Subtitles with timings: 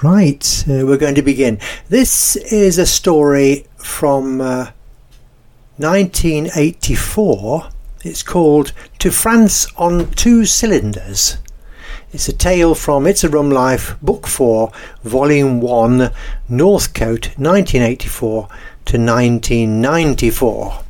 [0.00, 1.58] Right, uh, we're going to begin.
[1.88, 4.70] This is a story from uh,
[5.78, 7.68] 1984.
[8.04, 11.38] It's called To France on Two Cylinders.
[12.12, 14.70] It's a tale from It's a Rum Life, Book 4,
[15.02, 16.12] Volume 1,
[16.48, 18.42] Northcote, 1984
[18.84, 20.80] to 1994.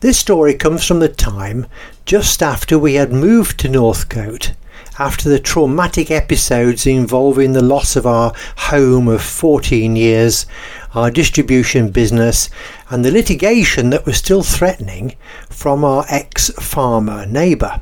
[0.00, 1.66] This story comes from the time
[2.04, 4.54] just after we had moved to Northcote
[4.98, 10.46] after the traumatic episodes involving the loss of our home of 14 years,
[10.94, 12.50] our distribution business,
[12.90, 15.14] and the litigation that was still threatening
[15.48, 17.80] from our ex farmer neighbour.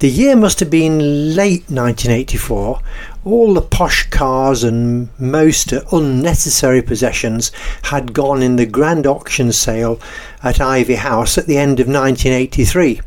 [0.00, 2.78] The year must have been late 1984.
[3.24, 7.50] All the posh cars and most unnecessary possessions
[7.84, 9.98] had gone in the grand auction sale
[10.42, 13.00] at Ivy House at the end of 1983.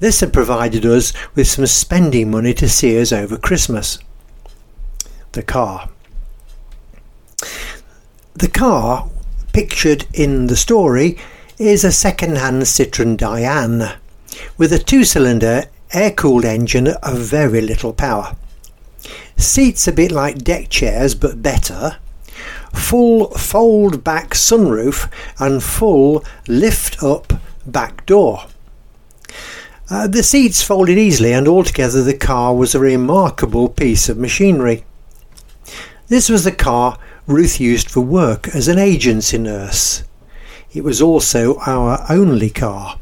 [0.00, 3.98] This had provided us with some spending money to see us over Christmas.
[5.32, 5.88] The car.
[8.34, 9.08] The car,
[9.52, 11.18] pictured in the story,
[11.58, 13.96] is a second-hand Citroën Dyane
[14.58, 18.36] with a two-cylinder air-cooled engine of very little power.
[19.36, 21.98] Seats a bit like deck chairs but better.
[22.72, 25.08] Full fold back sunroof
[25.38, 27.32] and full lift up
[27.64, 28.46] back door.
[29.90, 34.82] Uh, the seats folded easily, and altogether the car was a remarkable piece of machinery.
[36.08, 40.02] This was the car Ruth used for work as an agency nurse.
[40.72, 42.98] It was also our only car.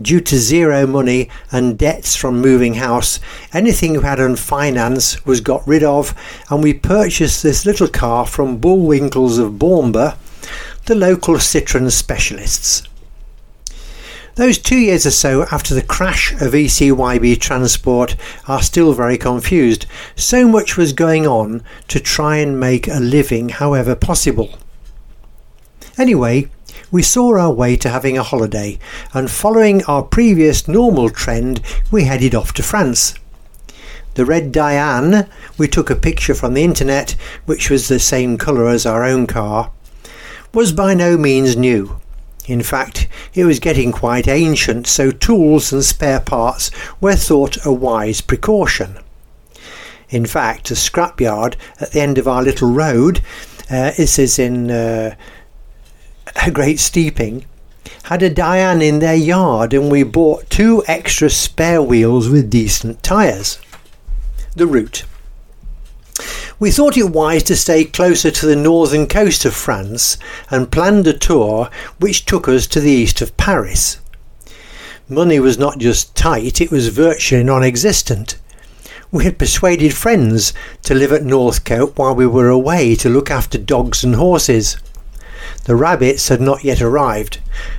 [0.00, 3.18] Due to zero money and debts from moving house,
[3.52, 6.14] anything we had on finance was got rid of,
[6.50, 10.16] and we purchased this little car from Bullwinkles of Bournemouth,
[10.84, 12.82] the local Citroën specialists.
[14.40, 18.16] Those two years or so after the crash of ECYB transport
[18.48, 19.84] are still very confused.
[20.16, 24.58] So much was going on to try and make a living however possible.
[25.98, 26.48] Anyway,
[26.90, 28.78] we saw our way to having a holiday,
[29.12, 31.60] and following our previous normal trend,
[31.90, 33.12] we headed off to France.
[34.14, 35.28] The red Dyane,
[35.58, 37.10] we took a picture from the internet,
[37.44, 39.70] which was the same colour as our own car,
[40.54, 42.00] was by no means new.
[42.46, 42.99] In fact,
[43.34, 46.70] it was getting quite ancient, so tools and spare parts
[47.00, 48.98] were thought a wise precaution.
[50.08, 53.20] In fact, a scrapyard at the end of our little road,
[53.70, 55.14] uh, this is in uh,
[56.46, 57.44] a Great Steeping,
[58.04, 63.02] had a Dyane in their yard and we bought two extra spare wheels with decent
[63.02, 63.60] tyres.
[64.56, 65.04] The route.
[66.60, 70.18] We thought it wise to stay closer to the northern coast of France
[70.50, 73.96] and planned a tour which took us to the east of Paris.
[75.08, 78.38] Money was not just tight, it was virtually non existent.
[79.10, 83.56] We had persuaded friends to live at Northcote while we were away to look after
[83.56, 84.76] dogs and horses.
[85.64, 87.38] The rabbits had not yet arrived,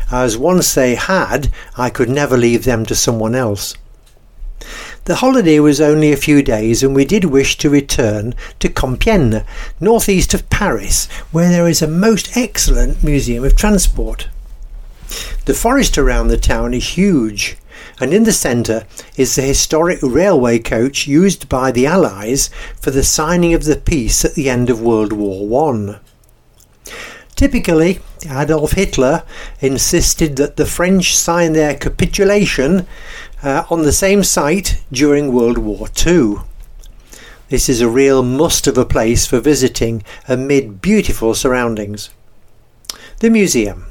[0.09, 3.75] as once they had, I could never leave them to someone else.
[5.05, 9.43] The holiday was only a few days, and we did wish to return to Compiègne,
[9.79, 14.27] northeast of Paris, where there is a most excellent museum of transport.
[15.45, 17.57] The forest around the town is huge,
[17.99, 18.85] and in the centre
[19.17, 24.23] is the historic railway coach used by the Allies for the signing of the peace
[24.23, 25.99] at the end of World War One.
[27.35, 29.23] Typically, Adolf Hitler
[29.61, 32.85] insisted that the French sign their capitulation
[33.43, 36.35] uh, on the same site during World War II.
[37.49, 42.09] This is a real must of a place for visiting amid beautiful surroundings.
[43.19, 43.87] The museum.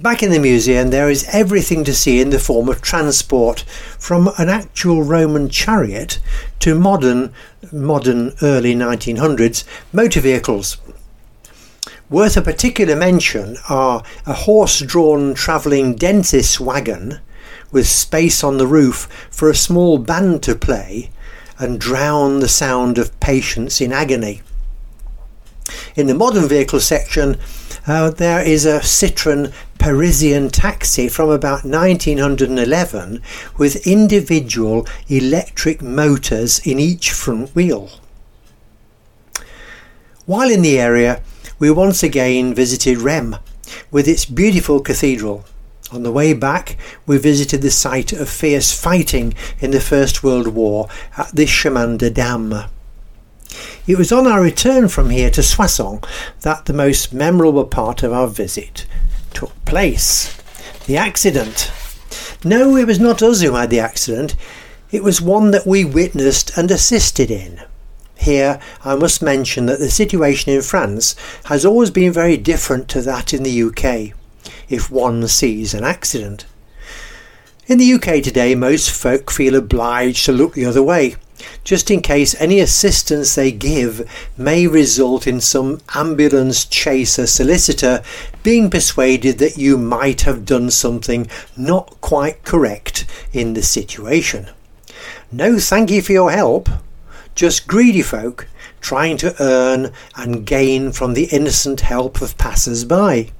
[0.00, 3.60] Back in the museum, there is everything to see in the form of transport,
[3.98, 6.18] from an actual Roman chariot
[6.60, 7.32] to modern,
[7.70, 10.78] modern early 1900s motor vehicles.
[12.08, 17.20] Worth a particular mention are a horse drawn travelling dentist's wagon
[17.72, 21.10] with space on the roof for a small band to play
[21.58, 24.42] and drown the sound of patients in agony.
[25.94, 27.38] In the modern vehicle section,
[27.86, 33.22] uh, there is a Citroën Parisian taxi from about 1911
[33.56, 37.90] with individual electric motors in each front wheel.
[40.26, 41.22] While in the area,
[41.58, 43.36] we once again visited Rheims
[43.90, 45.44] with its beautiful cathedral.
[45.92, 50.48] On the way back, we visited the site of fierce fighting in the First World
[50.48, 52.66] War at the Chemin des Dames.
[53.88, 56.00] It was on our return from here to Soissons
[56.42, 58.86] that the most memorable part of our visit
[59.34, 60.36] took place.
[60.86, 61.72] The accident.
[62.44, 64.36] No, it was not us who had the accident.
[64.92, 67.62] It was one that we witnessed and assisted in.
[68.16, 71.16] Here, I must mention that the situation in France
[71.46, 74.14] has always been very different to that in the UK,
[74.70, 76.46] if one sees an accident.
[77.66, 81.16] In the UK today, most folk feel obliged to look the other way,
[81.62, 88.02] just in case any assistance they give may result in some ambulance chaser solicitor
[88.42, 94.48] being persuaded that you might have done something not quite correct in the situation.
[95.30, 96.68] No thank you for your help,
[97.34, 98.48] just greedy folk
[98.80, 103.30] trying to earn and gain from the innocent help of passers by.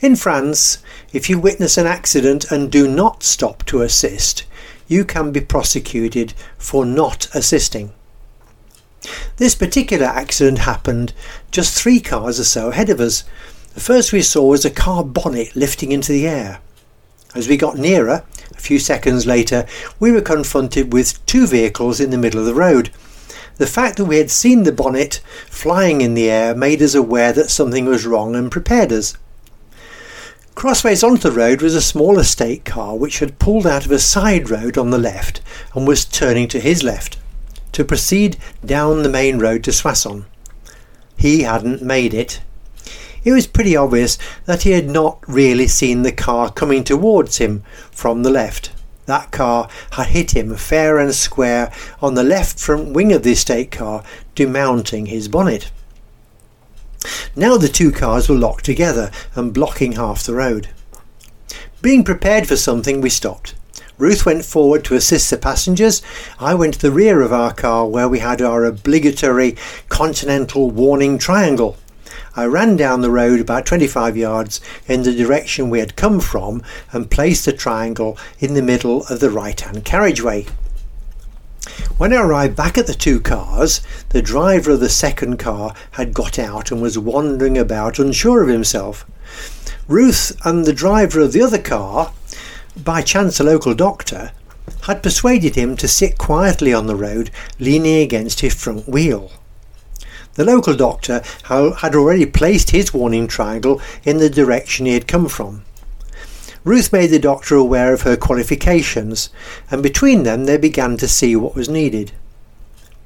[0.00, 0.78] In France,
[1.12, 4.44] if you witness an accident and do not stop to assist,
[4.88, 7.92] you can be prosecuted for not assisting.
[9.36, 11.12] This particular accident happened
[11.50, 13.24] just three cars or so ahead of us.
[13.74, 16.60] The first we saw was a car bonnet lifting into the air.
[17.34, 19.66] As we got nearer, a few seconds later,
[19.98, 22.90] we were confronted with two vehicles in the middle of the road.
[23.58, 25.20] The fact that we had seen the bonnet
[25.50, 29.14] flying in the air made us aware that something was wrong and prepared us.
[30.60, 33.98] Crossways onto the road was a small estate car which had pulled out of a
[33.98, 35.40] side road on the left
[35.74, 37.16] and was turning to his left
[37.72, 40.26] to proceed down the main road to Soissons.
[41.16, 42.42] He hadn't made it
[43.24, 47.62] it was pretty obvious that he had not really seen the car coming towards him
[47.90, 48.70] from the left.
[49.06, 51.72] That car had hit him fair and square
[52.02, 54.04] on the left front wing of the estate car,
[54.34, 55.70] demounting his bonnet.
[57.34, 60.68] Now the two cars were locked together and blocking half the road.
[61.82, 63.54] Being prepared for something, we stopped.
[63.96, 66.02] Ruth went forward to assist the passengers.
[66.38, 69.56] I went to the rear of our car where we had our obligatory
[69.88, 71.76] continental warning triangle.
[72.36, 76.62] I ran down the road about 25 yards in the direction we had come from
[76.92, 80.46] and placed the triangle in the middle of the right hand carriageway.
[81.98, 86.14] When I arrived back at the two cars, the driver of the second car had
[86.14, 89.04] got out and was wandering about unsure of himself.
[89.86, 92.12] Ruth and the driver of the other car,
[92.76, 94.32] by chance a local doctor,
[94.82, 99.32] had persuaded him to sit quietly on the road, leaning against his front wheel.
[100.34, 105.28] The local doctor had already placed his warning triangle in the direction he had come
[105.28, 105.64] from.
[106.64, 109.30] Ruth made the doctor aware of her qualifications,
[109.70, 112.12] and between them they began to see what was needed.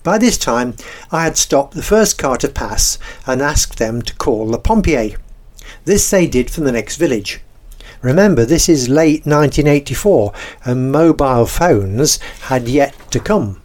[0.03, 0.75] By this time,
[1.11, 5.17] I had stopped the first car to pass and asked them to call the pompier.
[5.85, 7.41] This they did from the next village.
[8.03, 10.33] Remember, this is late 1984
[10.65, 12.19] and mobile phones
[12.49, 13.63] had yet to come.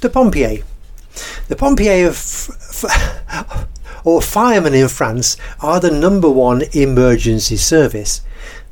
[0.00, 0.64] The pompier
[1.48, 2.50] the pompiers
[4.04, 8.20] or firemen in France are the number one emergency service.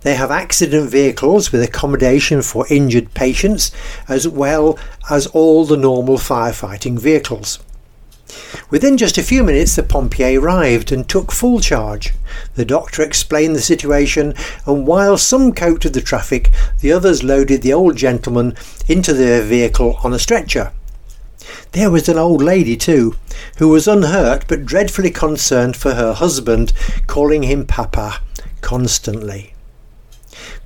[0.05, 3.73] They have accident vehicles with accommodation for injured patients
[4.07, 4.79] as well
[5.09, 7.59] as all the normal firefighting vehicles.
[8.69, 12.13] Within just a few minutes, the pompier arrived and took full charge.
[12.55, 14.35] The doctor explained the situation,
[14.67, 16.51] and while some coped with the traffic,
[16.81, 20.73] the others loaded the old gentleman into their vehicle on a stretcher.
[21.73, 23.17] There was an old lady, too,
[23.57, 26.75] who was unhurt but dreadfully concerned for her husband,
[27.07, 28.21] calling him Papa
[28.61, 29.54] constantly.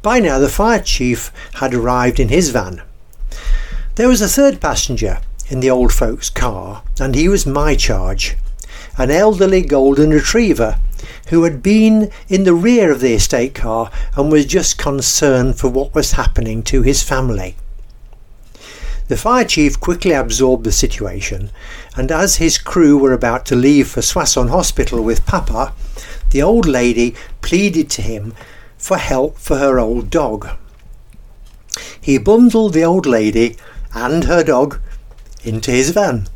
[0.02, 2.82] By now, the fire chief had arrived in his van.
[3.96, 8.36] There was a third passenger in the old folks' car, and he was my charge
[8.98, 10.78] an elderly golden retriever
[11.28, 15.68] who had been in the rear of the estate car and was just concerned for
[15.68, 17.54] what was happening to his family.
[19.06, 21.50] The fire chief quickly absorbed the situation,
[21.96, 25.72] and as his crew were about to leave for Soissons Hospital with Papa,
[26.30, 28.34] the old lady pleaded to him
[28.78, 30.48] for help for her old dog.
[32.00, 33.56] He bundled the old lady
[33.92, 34.80] and her dog
[35.44, 36.28] into his van,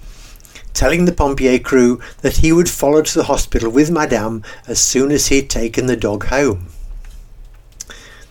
[0.75, 5.11] telling the pompier crew that he would follow to the hospital with Madame as soon
[5.11, 6.67] as he had taken the dog home.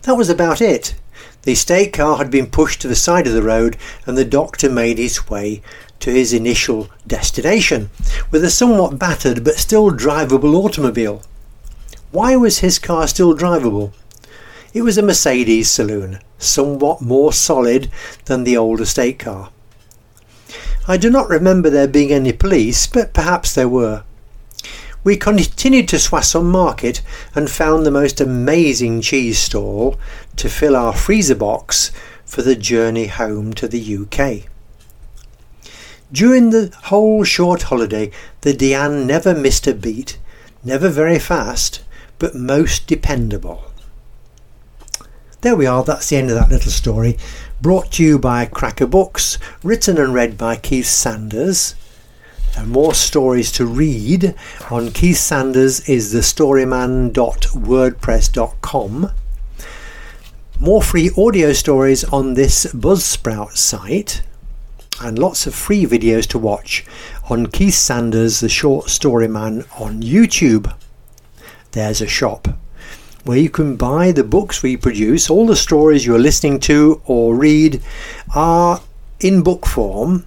[0.02, 0.94] That was about it.
[1.42, 3.76] The estate car had been pushed to the side of the road,
[4.06, 5.62] and the doctor made his way
[6.00, 7.90] to his initial destination
[8.30, 11.22] with a somewhat battered but still drivable automobile.
[12.10, 13.92] Why was his car still drivable?
[14.74, 17.90] It was a Mercedes saloon, somewhat more solid
[18.24, 19.50] than the old estate car.
[20.88, 24.04] I do not remember there being any police, but perhaps there were.
[25.04, 27.02] We continued to Soissons Market
[27.34, 29.98] and found the most amazing cheese stall
[30.36, 31.90] to fill our freezer box
[32.24, 34.48] for the journey home to the UK.
[36.10, 38.10] During the whole short holiday,
[38.40, 40.18] the Dyane never missed a beat,
[40.64, 41.82] never very fast,
[42.18, 43.71] but most dependable.
[45.42, 47.18] There we are, that's the end of that little story.
[47.60, 51.74] Brought to you by Cracker Books, written and read by Keith Sanders.
[52.56, 54.36] And more stories to read
[54.70, 59.10] on Keith Sanders is the thestoryman.wordpress.com.
[60.60, 64.22] More free audio stories on this Buzzsprout site
[65.00, 66.86] and lots of free videos to watch
[67.28, 70.72] on Keith Sanders, the short story man on YouTube.
[71.72, 72.46] There's a shop
[73.24, 75.30] where you can buy the books we produce.
[75.30, 77.80] All the stories you're listening to or read
[78.34, 78.80] are
[79.20, 80.26] in book form